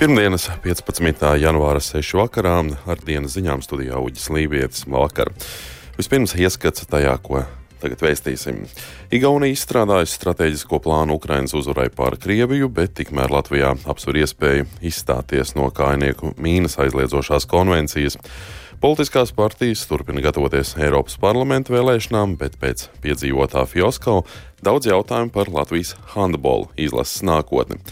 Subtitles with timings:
[0.00, 1.26] Pirmdienas, 15.
[1.36, 2.14] janvāra 6.
[2.16, 2.54] vakarā
[2.88, 5.28] ar dienas ziņām studijā Uģis Lībijams vakar.
[5.98, 7.42] Vispirms ieskats tajā, ko
[7.82, 8.62] tagad vēstīsim.
[9.12, 15.68] Igaunija izstrādājusi strateģisko plānu Ukrainas uzvarai pār Krieviju, bet tikmēr Latvijā apsver iespēju izstāties no
[15.68, 18.16] kājnieku mīnas aizliedzošās konvencijas.
[18.80, 24.22] Politiskās partijas turpina gatavoties Eiropas parlamenta vēlēšanām, bet pēc piedzīvotā fiasko
[24.64, 27.82] daudz jautājumu par Latvijas handbolu izlases nākotni.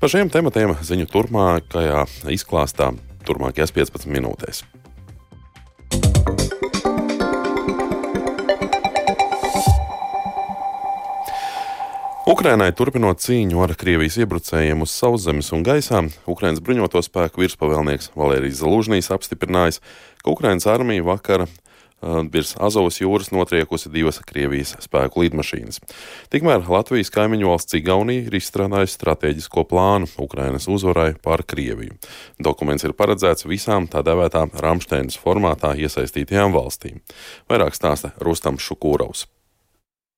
[0.00, 2.86] Par šiem tematiem ziņu turpmākajā izklāstā
[3.28, 4.62] turpmākajās 15 minūtēs.
[12.32, 18.62] Ukrainai turpinot cīņu ar Krievijas iebrucējiem uz sauszemes un gaisā, Ukrainas bruņoto spēku virspavēlnieks Valērijas
[18.62, 19.82] Zelūžņīs apstiprinājis,
[20.24, 21.44] ka Ukrainas armija vakar
[22.02, 25.80] virs Azovas jūras notriekusi divas Krievijas spēku lidmašīnas.
[26.32, 31.98] Tikmēr Latvijas kaimiņu valsts Igaunija ir izstrādājusi strateģisko plānu Ukrainas uzvarai pār Krieviju.
[32.40, 37.02] Dokuments ir paredzēts visām tā dēvētām Ramšteinas formātā iesaistītajām valstīm.
[37.50, 39.26] Vairāk stāsta Rustams Šukūraus.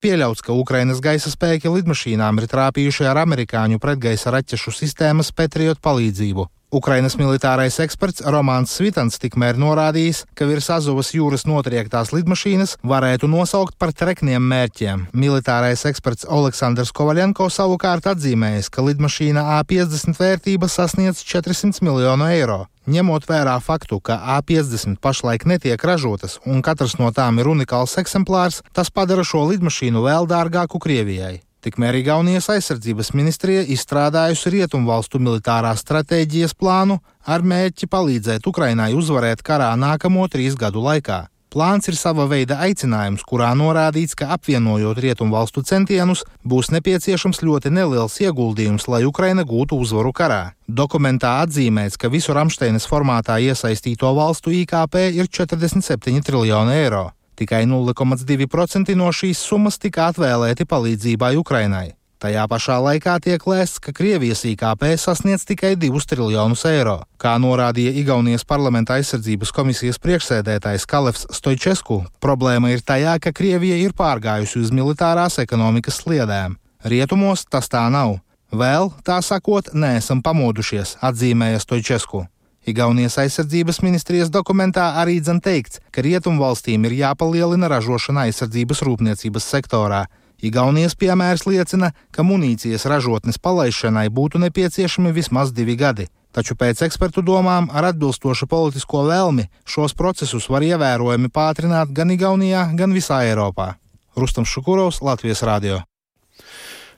[0.03, 6.49] Pieļauts, ka Ukrainas gaisa spēki lidmašīnām ir trāpījuši ar amerikāņu pretgaisa raķešu sistēmas Patriot palīdzību.
[6.73, 13.77] Ukrainas militārais eksperts Romāns Svitans tikmēr norādījis, ka virs Azovas jūras notriektās lidmašīnas varētu nosaukt
[13.77, 15.03] par trekniem mērķiem.
[15.13, 22.63] Militārais eksperts Aleksandrs Kovaļenko savukārt atzīmējis, ka lidmašīna A50 vērtība sasniedz 400 miljonu eiro.
[22.89, 28.65] Ņemot vērā faktu, ka A50 pašlaik netiek ražotas un katrs no tām ir unikāls eksemplārs,
[28.73, 31.43] tas padara šo lidmašīnu vēl dārgāku Krievijai.
[31.63, 39.69] Tikmēr Igaunijas aizsardzības ministrija izstrādājusi Rietumvalstu militārās stratēģijas plānu ar mērķi palīdzēt Ukrainai uzvarēt karā
[39.79, 41.21] nākamo trīs gadu laikā.
[41.55, 48.19] Plāns ir sava veida aicinājums, kurā norādīts, ka apvienojot Rietumvalstu centienus, būs nepieciešams ļoti neliels
[48.25, 50.43] ieguldījums, lai Ukraina gūtu uzvaru karā.
[50.67, 57.11] Dokumentā atzīmēts, ka visu Ramšteinas formātā iesaistīto valstu IKP ir 47 triljoni eiro.
[57.43, 61.89] Tikai 0,2% no šīs summas tika atvēlēti palīdzībai Ukrainai.
[62.23, 67.01] Tajā pašā laikā tiek lēsts, ka Krievijas IKP sasniedz tikai 2 triljonus eiro.
[67.19, 73.97] Kā norādīja Igaunijas parlamenta aizsardzības komisijas priekšsēdētājs Kalevs Stoičesku, problēma ir tajā, ka Krievija ir
[73.99, 76.55] pārgājusi uz militārās ekonomikas sliedēm.
[76.87, 78.21] Rietumos tas tā nav.
[78.55, 82.29] Vēl, tā sakot, neesam pamodušies, atzīmēja Stoičesku.
[82.67, 90.05] Igaunijas aizsardzības ministrijas dokumentā arī dzen teikts, ka rietumvalstīm ir jāpalielina ražošana aizsardzības rūpniecības sektorā.
[90.43, 96.07] Igaunijas piemērs liecina, ka munīcijas ražotnes palaišanai būtu nepieciešami vismaz divi gadi.
[96.33, 102.69] Taču pēc ekspertu domām ar atbilstošu politisko vēlmi šos procesus var ievērojami pātrināt gan Igaunijā,
[102.79, 103.75] gan visā Eiropā.
[104.17, 105.83] Rustam Šukurovs, Latvijas Rādio.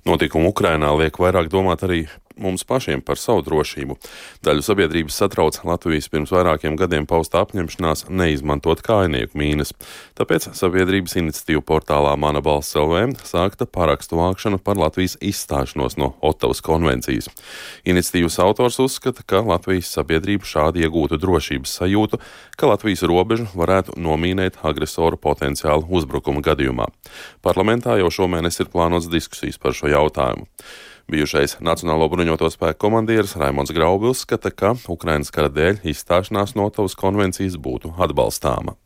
[0.05, 2.05] Notikumi Ukrainā liek vairāk domāt arī
[2.37, 3.97] mums pašiem par savu drošību.
[4.45, 9.73] Daļu sabiedrības satrauc Latvijas pirms vairākiem gadiem pausta apņemšanās neizmantot kājnieku mīnas.
[10.19, 16.63] Tāpēc sabiedrības iniciatīva portālā Mana balss LV sākta parakstu vākšana par Latvijas izstāšanos no Otavas
[16.65, 17.31] konvencijas.
[17.87, 22.21] Iniciatīvas autors uzskata, ka Latvijas sabiedrība šādi iegūtu drošības sajūtu,
[22.59, 26.91] ka Latvijas robežu varētu nomīnēt agresoru potenciālu uzbrukuma gadījumā.
[27.45, 30.49] Parlamentā jau šomēnes ir plānots diskusijas par šo jautājumu.
[31.11, 36.97] Bijušais Nacionālo bruņoto spēku komandieris Raimons Graubi uzskata, ka Ukrainas kara dēļ izstāšanās no Tavas
[36.97, 38.79] konvencijas būtu atbalstāma.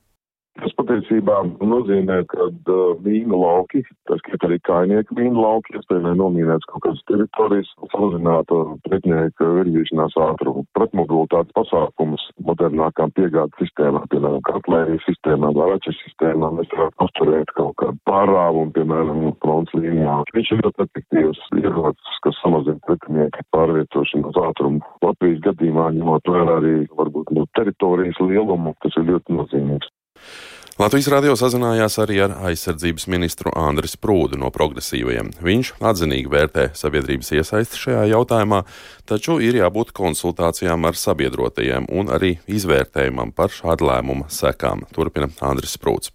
[0.99, 6.67] Tas patiesībā nozīmē, ka uh, vīna lauki, tas ir arī kainieku vīna lauki, iespējamai nomīnēts
[6.67, 15.55] kaut kādas teritorijas, samazinātu pretinieka virzīšanās ātrumu, pretmobilitātes pasākumus modernākām piegādes sistēmām, piemēram, katlērijas sistēmām,
[15.55, 20.19] laraču sistēmām, mēs varētu uzturēt kaut kādu pārāvumu, piemēram, fronts līnijā.
[20.35, 24.83] Viņš ir ļoti efektīvs ierocis, kas samazina pretinieka pārvietošanos ātrumu.
[25.07, 29.95] Latvijas gadījumā ņemot vērā arī varbūt no teritorijas lielumu, tas ir ļoti nozīmīgs.
[30.79, 35.33] Latvijas radio sazinājās arī ar aizsardzības ministru Andris Prūdu no progresīvajiem.
[35.43, 38.61] Viņš atzinīgi vērtē sabiedrības iesaisti šajā jautājumā,
[39.11, 45.75] taču ir jābūt konsultācijām ar sabiedrotajiem un arī izvērtējumam par šādu lēmumu sekām, turpina Andris
[45.83, 46.15] Prūds.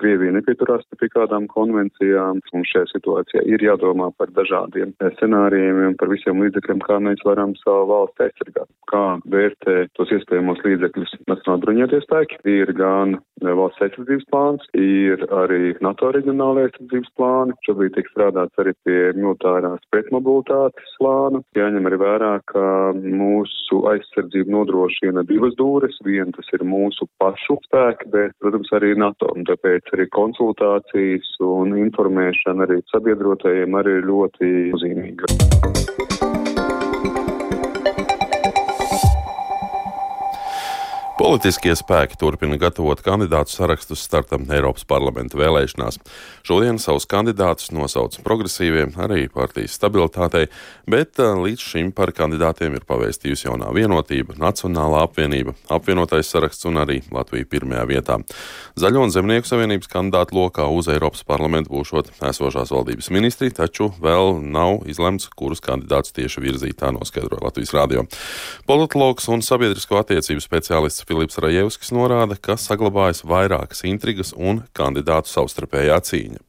[0.00, 6.10] Krievija nepieturās pie kādām konvencijām, un šajā situācijā ir jādomā par dažādiem scenārijiem un par
[6.12, 8.70] visiem līdzekļiem, kā mēs varam savu valsti aizsargāt.
[8.90, 15.74] Kā vērtē tos iespējamos līdzekļus Nacionāla bruņotie spēki, ir gan valsts aizsardzības plāns, ir arī
[15.84, 17.56] NATO reģionālajā aizsardzības plāni.
[17.66, 21.42] Šobrīd tiek strādāts arī pie militārās pretmobilitātes plāna.
[21.58, 22.64] Jāņem arī vērā, ka
[22.98, 25.98] mūsu aizsardzību nodrošina divas dūres.
[26.06, 29.30] Viena tas ir mūsu pašu spēki, bet, protams, arī NATO.
[29.34, 36.23] Un tāpēc tāpēc arī konsultācijas un informēšana arī sabiedrotajiem arī ir ļoti nozīmīga.
[41.14, 46.00] Politiskie spēki turpina gatavot kandidātu sarakstus startam Eiropas parlamenta vēlēšanās.
[46.42, 50.48] Šodien savus kandidātus nosauc progresīvie, arī partijas stabilitātei,
[50.90, 56.82] bet eh, līdz šim par kandidātiem ir pavēstījusi jaunā vienotība, Nacionālā apvienība, apvienotais saraksts un
[56.82, 58.18] arī Latvija pirmajā vietā.
[58.74, 64.42] Zaļo un Zemnieku savienības kandidātu lokā uz Eiropas parlamentu būšot esošās valdības ministri, taču vēl
[64.42, 68.06] nav izlemts, kurus kandidātus tieši virzīt, tā noskaidroja Latvijas rādio.
[68.66, 76.00] Politologs un sabiedrisko attiecību speciālists Filips Rajevskis norāda, ka saglabājas vairākas intrigas un kandidātu savstarpējā
[76.08, 76.40] cīņa.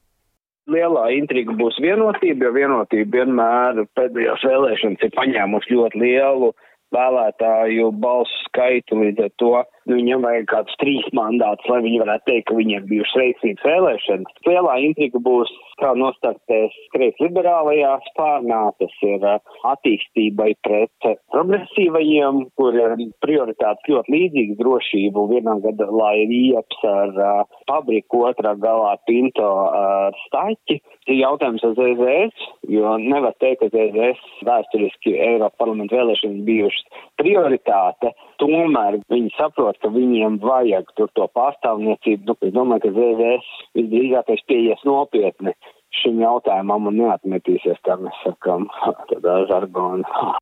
[0.72, 6.50] Lielā intriga būs vienotība, jo vienotība vienmēr pēdējās vēlēšanas ir paņēmusi ļoti lielu
[6.96, 9.54] vēlētāju balsu skaitu līdz ar to
[9.90, 14.40] viņam vajag kādus trīs mandātus, lai viņi varētu teikt, ka viņiem bijušas veiksmīgas vēlēšanas.
[14.50, 15.52] Lielā intriga būs,
[15.82, 22.78] kā nostartēs kreis liberālajā spārnā, tas ir uh, attīstībai pret progresīvajiem, kur
[23.24, 25.28] prioritātes ļoti līdzīgas drošību.
[25.34, 30.80] Vienā gadalā ir ieps ar uh, fabriku, otrā galā pinto ar staķi.
[31.06, 38.12] Ir jautājums ar ZZS, jo nevar teikt, ka ZZS vēsturiski Eiropa parlamenta vēlēšanas bijušas prioritāte.
[38.42, 42.28] Tomēr viņi saprot, ka viņiem vajag tur to pārstāvniecību.
[42.30, 45.56] Nu, es domāju, ka ZVS visdrīzākais pieies nopietni
[46.02, 48.68] šim jautājumam un neatmetīsies, kā mēs sakām,
[49.12, 50.34] tādā žargonā.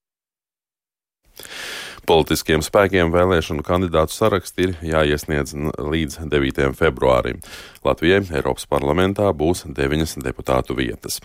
[2.04, 6.74] Politiskiem spēkiem vēlēšanu kandidātu saraksti ir jāiesniedz līdz 9.
[6.76, 7.40] februārim.
[7.86, 11.22] Latvijai Eiropas parlamentā būs deviņas deputātu vietas.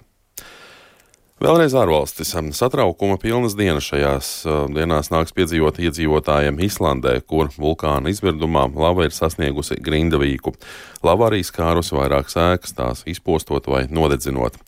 [1.39, 2.33] Vēlreiz ārvalstis.
[2.59, 4.29] Satraukuma pilnas dienas šajās
[4.75, 10.57] dienās nāks piedzīvot iedzīvotājiem Islandē, kur vulkāna izvirdumā lava ir sasniegusi grindavīku.
[11.07, 14.59] Lava arī skārusi vairākas ēkas, tās izpostot vai nodedzinot.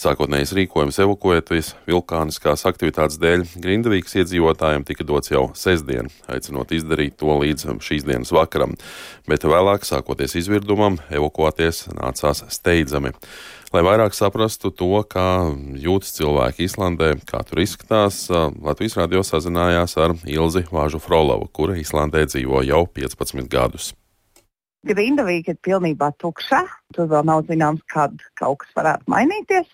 [0.00, 7.36] Sākotnējais rīkojums evakuēties vulkāniskās aktivitātes dēļ Grindavīgas iedzīvotājiem tika dots jau sestdien, aicinot izdarīt to
[7.44, 8.74] līdz šīs dienas vakaram,
[9.30, 13.14] bet vēlāk, sākoties izvirdumam, evakuēties nācās steidzami.
[13.74, 15.50] Lai vairāk saprastu to, kā
[15.82, 22.22] jūtas cilvēki Islandē, kā tur izskatās, Latvijas radio sazinājās ar Ilzi Vāžu Frolovu, kura Islandē
[22.28, 23.88] dzīvo jau 15 gadus.
[24.86, 26.60] Grindavīga ir pilnībā tukša.
[26.94, 29.66] Tur vēl nav zināms, kad kaut kas varētu mainīties.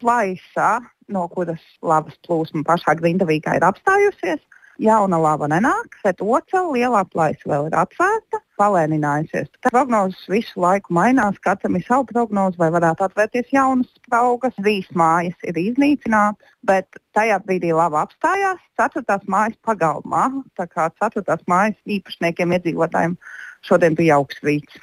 [0.00, 0.70] Plaisa,
[1.12, 4.40] no kuras lavas plūsma pašā Grindavīgā ir apstājusies,
[4.82, 9.50] jauna lava nenāk, bet otra lielā plaisa vēl ir atvērta, palēninājusies.
[9.68, 14.54] Prognozes visu laiku mainās, katram ir sava prognoze, vai varētu atvērties jaunas spraugas.
[14.58, 18.60] Trīs mājas ir iznīcinātas, bet tajā brīdī lava apstājās.
[18.78, 23.18] Ceturtās mājas pagalmā, tā kā ceturtās mājas īpašniekiem, iedzīvotājiem
[23.66, 24.82] šodien bija augsts rīts.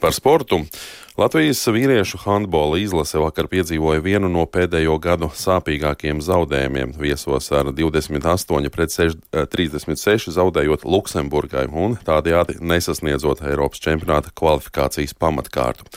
[0.00, 0.60] Par sportu.
[1.16, 6.90] Latvijas vīriešu handbola izlase vakar piedzīvoja vienu no pēdējo gadu sāpīgākajiem zaudējumiem.
[7.00, 15.16] Viesos ar 28 pret 6, 36 eh, zaudējot Luksemburgai un tādējādi nesasniedzot Eiropas čempionāta kvalifikācijas
[15.16, 15.88] pamatkārtu.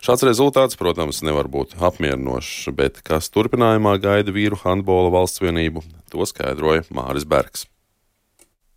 [0.00, 6.24] Šāds rezultāts, protams, nevar būt apmierinošs, bet kas turpinājumā gaida vīru handbola valsts vienību, to
[6.32, 7.68] skaidroja Māris Bergs.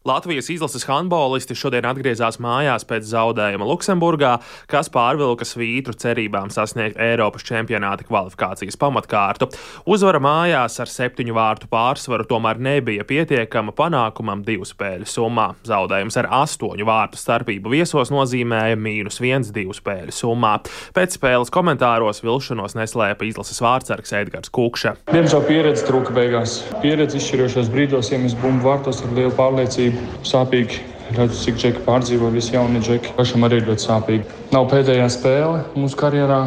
[0.06, 4.36] Latvijas izlases handbolisti šodien atgriezās mājās pēc zaudējuma Luksemburgā,
[4.70, 9.48] kas pārvilka svītru cerībām sasniegt Eiropas čempionāta kvalifikācijas pamatkārtu.
[9.90, 15.48] Uzvara mājās ar septiņu vārtu pārsvaru tomēr nebija pietiekama panākumam divu spēļu summā.
[15.66, 20.54] Zaudējums ar astoņu vārtu starpību viesos nozīmēja mīnus viens divu spēļu summā.
[20.94, 24.94] Pēc spēles komentāros vilšanos neslēpa izlases vārdsargs Edgars Kukša.
[25.10, 26.60] Diemžēl pieredze trūka beigās.
[26.86, 29.95] Pieredze izšķirošos brīdos, ja mēs bumbu vārtos ar lielu pārliecību
[30.28, 30.82] sāpīgi.
[31.16, 33.14] Redzu, cik džeki pārdzīvo, visi jaunie džeki.
[33.18, 34.40] Pašam arī ļoti sāpīgi.
[34.56, 36.42] Nav pēdējā spēle mūsu karjerā.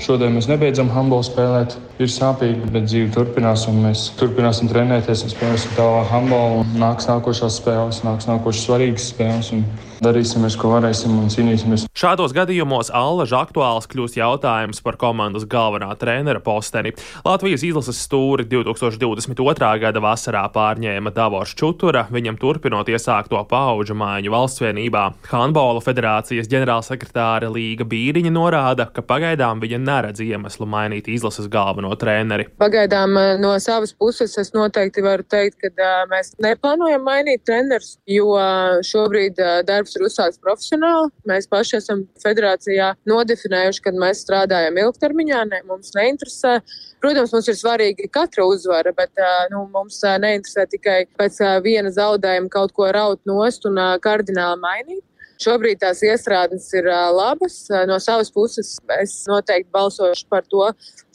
[0.00, 1.76] Šodien mēs nebeidzam handbolu spēlēt.
[2.00, 6.62] Ir sāpīgi, bet dzīve turpinās, un mēs turpināsim trenēties un spēlēsim tālāk handbolu.
[6.80, 9.52] Nāks nākošās spēles, nāks nākošas svarīgas spēles.
[9.52, 9.66] Un
[10.00, 11.84] darīsim, ko varēsim un cīnīsimies.
[11.96, 16.94] Šādos gadījumos allaža aktuāls kļūst jautājums par komandas galvenā trenera posteni.
[17.26, 19.70] Latvijas izlases stūri 2022.
[19.84, 25.04] gada vasarā pārņēma Davors Čutura, viņam turpinot iesākto pauģu maiņu valsts vienībā.
[25.30, 32.46] Handbola federācijas ģenerālsekretāra Līga Bīriņa norāda, ka pagaidām viņa neredz iemeslu mainīt izlases galveno treneri.
[32.60, 37.96] Pagaidām eh, no savas puses es noteikti varu teikt, ka uh, mēs neplānojam mainīt trenerus,
[38.10, 41.10] jo uh, šobrīd darbs ir uzsākts profesionāli.
[41.28, 46.58] Mēs paši esam federācijā nodefinējuši, ka mēs strādājam ilgtermiņā, ne, mums neinteresē.
[47.00, 52.74] Protams, mums ir svarīga katra uzvara, bet nu, mums neinteresē tikai pēc viena zaudējuma kaut
[52.76, 55.04] ko raut nost un kardināli mainīt.
[55.42, 57.62] Šobrīd tās iestrādes ir labas.
[57.88, 60.70] No savas puses es noteikti balsošu par to,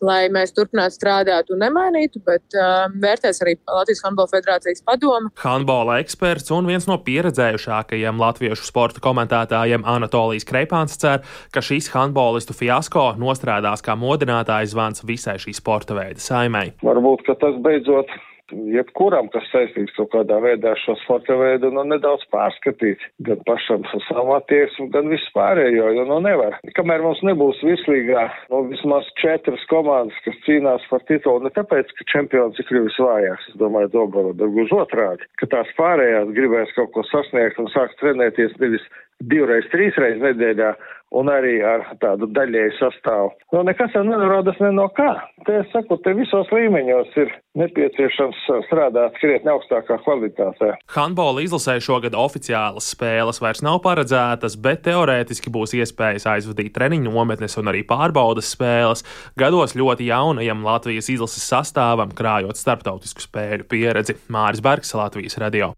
[0.06, 2.58] lai mēs turpinātu strādāt un nemainītu, bet
[3.02, 5.32] vērtēs arī Latvijas Handbola federācijas padoma.
[5.42, 12.56] Handbola eksperts un viens no pieredzējušākajiem latviešu sporta komentētājiem Anatolijas Kreipāns cer, ka šis handbolistu
[12.58, 16.72] fiasko nostrādās kā modinātājs zvans visai šī sporta veida saimai.
[16.86, 18.12] Varbūt, ka tas beidzot
[18.52, 23.86] jebkuram, kas saistīts kaut kādā veidā ar šo sporta veidu, nu nedaudz pārskatīt gan pašam
[24.08, 26.58] savu attieksmi, gan vispārējo, jo nu nevar.
[26.78, 32.10] Kamēr mums nebūs vislīgā, nu vismaz četras komandas, kas cīnās par titulu, ne tāpēc, ka
[32.12, 36.94] čempions ir kļuvis vājāks, es domāju, Dobara, bet gluži otrādi, ka tās pārējās gribēs kaut
[36.96, 38.86] ko sasniegt un sāks trenēties nevis
[39.24, 40.74] divreiz, trīsreiz nedēļā
[41.16, 43.32] un arī ar tādu daļēju sastāvu.
[43.56, 45.14] Nu, nekas jau nenorādas ne no kā.
[45.48, 50.74] Te es saku, te visos līmeņos ir nepieciešams strādāt krietni augstākā kvalitātē.
[50.96, 57.56] Handbola izlasē šogad oficiālas spēles vairs nav paredzētas, bet teorētiski būs iespējas aizvadīt treniņu nometnes
[57.62, 59.06] un arī pārbaudas spēles.
[59.40, 65.74] Gados ļoti jaunajam Latvijas izlases sastāvam krājot starptautisku spēļu pieredzi Māris Bergs, Latvijas radio.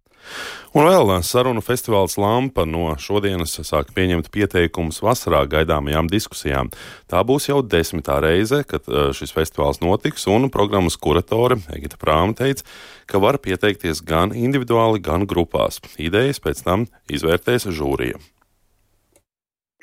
[0.77, 6.69] Un vēl sarunu festivāls Lampa no šodienas sāk pieņemt pieteikumus vasarā gaidāmajām diskusijām.
[7.09, 12.37] Tā būs jau desmitā reize, kad eh, šis festivāls notiks, un programmas kuratore Egita Prāma
[12.37, 12.67] teica,
[13.09, 15.81] ka var pieteikties gan individuāli, gan grupās.
[15.97, 18.19] Idejas pēc tam izvērtēs žūrija.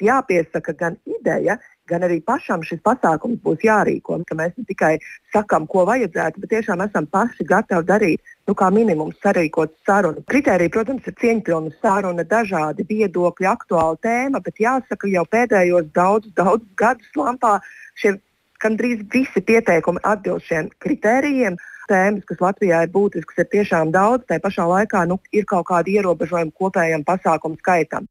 [0.02, 4.16] Jāpiesaka gan ideja, gan arī pašam šis pasākums būs jārīko.
[4.32, 4.98] Mēs ne tikai
[5.32, 10.24] sakām, ko vajadzētu, bet tiešām esam paši gatavi darīt nu, kā minimums sarīkot sarunu.
[10.26, 16.68] Kritērija, protams, ir cieņpilna saruna, dažādi viedokļi, aktuāla tēma, bet jāsaka, jau pēdējos daudzus, daudzus
[16.76, 17.60] gadus lampā
[18.00, 18.16] šie
[18.64, 21.60] gandrīz visi pieteikumi atbilst šiem kritērijiem.
[21.84, 24.24] Tēmas, kas Latvijā ir būtiskas, ir tiešām daudz.
[24.24, 28.08] Tā pašā laikā nu, ir kaut kādi ierobežojumi kopējam pasākumu skaitam.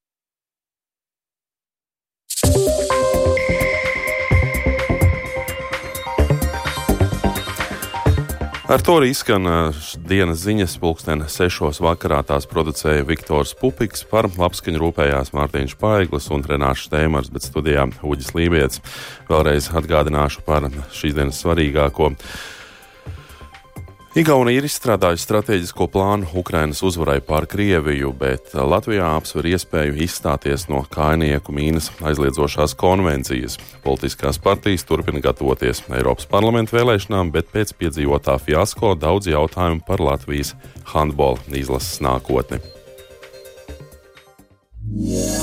[8.74, 9.46] Ar to arī skan
[10.02, 10.80] dienas ziņas.
[10.82, 17.30] Pulksten sešos vakarā tās producēja Viktors Pupiks, par labskaņu rūpējās Mārtiņš Paiglis un Renāšs Tēmars,
[17.30, 18.82] bet studijā Uģis Lībijams.
[19.30, 22.16] Vēlreiz atgādināšu par šīs dienas svarīgāko.
[24.14, 30.84] Igaunija ir izstrādājusi strateģisko plānu Ukrainas uzvarai pār Krieviju, bet Latvijā apsver iespēju izstāties no
[30.94, 33.58] kainieku mīnas aizliedzošās konvencijas.
[33.82, 40.54] Politiskās partijas turpina gatavoties Eiropas parlamentu vēlēšanām, bet pēc piedzīvotā fiasko daudz jautājumu par Latvijas
[40.94, 42.62] handbola izlases nākotni.
[44.94, 45.43] Yeah.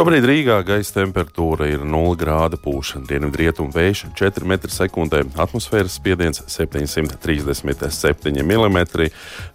[0.00, 8.40] Šobrīd Rīgā gaisa temperatūra ir 0 grāda pūša, dienvidrietumu vējš 4 m2, atmosfēras spiediens 737
[8.40, 8.78] mm,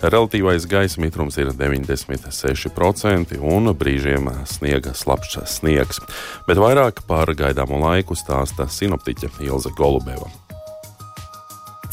[0.05, 6.05] relatīvais gaisa mitrums ir 96% un brīžiem sniega slapjš sniegs.
[6.45, 10.44] Bet vairāk par gaidāmo laiku stāsta sinoptiķe Ilze Golubeva.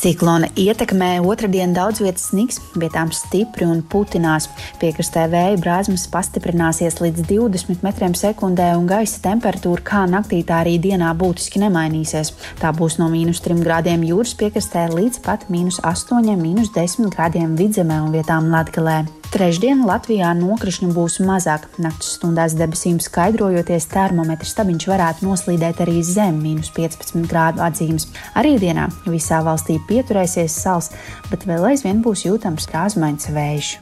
[0.02, 4.48] Ciklona ietekmē otrdien daudz vietas sniks, vietām stipri un putinās.
[4.80, 10.74] Piekrastē vēja brāzmas pastiprināsies līdz 20 metriem sekundē, un gaisa temperatūra kā naktī, tā arī
[10.82, 12.34] dienā būtiski nemainīsies.
[12.58, 17.54] Tā būs no mīnus 3 grādiem jūras piekrastē līdz pat mīnus 8, mīnus 10 grādiem
[17.54, 19.04] vidzemē un vietām Latgalē.
[19.32, 21.62] Trešdien Latvijā nokrišņu būs mazāk.
[21.80, 28.10] Naktas stundās debesīm skaidrojoties, termometra stabiņš varētu noslīdēt arī zem minus 15 grādu atzīmes.
[28.36, 30.90] Arī dienā visā valstī pieturēsies sals,
[31.30, 33.72] bet vēl aizvien būs jūtams krāsmaiņas vējš.